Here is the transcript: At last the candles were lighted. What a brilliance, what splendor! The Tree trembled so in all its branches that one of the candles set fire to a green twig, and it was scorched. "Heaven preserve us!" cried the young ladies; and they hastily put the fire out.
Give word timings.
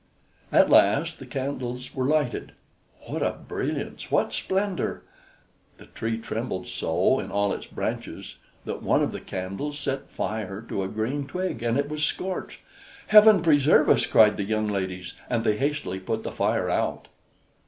At 0.51 0.71
last 0.71 1.19
the 1.19 1.27
candles 1.27 1.93
were 1.93 2.07
lighted. 2.07 2.53
What 3.05 3.21
a 3.21 3.33
brilliance, 3.33 4.09
what 4.09 4.33
splendor! 4.33 5.03
The 5.77 5.85
Tree 5.85 6.17
trembled 6.17 6.67
so 6.67 7.19
in 7.19 7.29
all 7.31 7.53
its 7.53 7.67
branches 7.67 8.37
that 8.65 8.81
one 8.81 9.03
of 9.03 9.11
the 9.11 9.21
candles 9.21 9.77
set 9.77 10.09
fire 10.09 10.59
to 10.69 10.81
a 10.81 10.87
green 10.87 11.27
twig, 11.27 11.61
and 11.61 11.77
it 11.77 11.87
was 11.87 12.03
scorched. 12.03 12.61
"Heaven 13.09 13.43
preserve 13.43 13.89
us!" 13.89 14.07
cried 14.07 14.37
the 14.37 14.43
young 14.43 14.65
ladies; 14.65 15.13
and 15.29 15.43
they 15.43 15.57
hastily 15.57 15.99
put 15.99 16.23
the 16.23 16.31
fire 16.31 16.67
out. 16.67 17.07